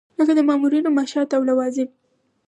لکه 0.19 0.33
د 0.35 0.39
مامورینو 0.49 0.89
معاشات 0.95 1.29
او 1.37 1.41
لوازم. 1.49 1.89